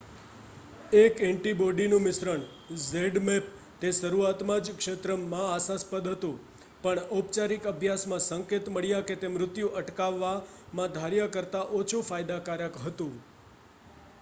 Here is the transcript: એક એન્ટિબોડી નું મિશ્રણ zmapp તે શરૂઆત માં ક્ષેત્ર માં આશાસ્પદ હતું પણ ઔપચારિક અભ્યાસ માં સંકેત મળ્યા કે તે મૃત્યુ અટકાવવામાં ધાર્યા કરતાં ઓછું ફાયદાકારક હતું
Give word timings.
એક 0.99 1.19
એન્ટિબોડી 1.25 1.89
નું 1.89 2.03
મિશ્રણ 2.03 2.45
zmapp 2.83 3.51
તે 3.81 3.91
શરૂઆત 3.97 4.41
માં 4.43 4.71
ક્ષેત્ર 4.77 5.09
માં 5.25 5.45
આશાસ્પદ 5.49 6.09
હતું 6.09 6.39
પણ 6.81 7.13
ઔપચારિક 7.15 7.69
અભ્યાસ 7.73 8.07
માં 8.07 8.25
સંકેત 8.25 8.65
મળ્યા 8.71 9.07
કે 9.07 9.19
તે 9.19 9.31
મૃત્યુ 9.31 9.69
અટકાવવામાં 9.77 10.93
ધાર્યા 10.97 11.33
કરતાં 11.33 11.77
ઓછું 11.77 12.07
ફાયદાકારક 12.09 12.75
હતું 12.83 13.13